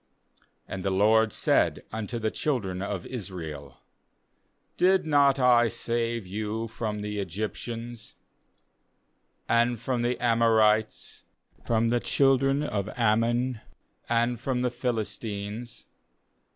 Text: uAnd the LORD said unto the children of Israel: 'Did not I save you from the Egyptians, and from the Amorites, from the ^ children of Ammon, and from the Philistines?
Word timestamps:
uAnd 0.67 0.81
the 0.81 0.89
LORD 0.89 1.31
said 1.31 1.83
unto 1.91 2.17
the 2.17 2.31
children 2.31 2.81
of 2.81 3.05
Israel: 3.05 3.77
'Did 4.75 5.05
not 5.05 5.39
I 5.39 5.67
save 5.67 6.25
you 6.25 6.67
from 6.69 7.01
the 7.03 7.19
Egyptians, 7.19 8.15
and 9.47 9.79
from 9.79 10.01
the 10.01 10.17
Amorites, 10.19 11.21
from 11.63 11.89
the 11.89 12.01
^ 12.01 12.03
children 12.03 12.63
of 12.63 12.89
Ammon, 12.97 13.61
and 14.09 14.39
from 14.39 14.61
the 14.61 14.71
Philistines? 14.71 15.85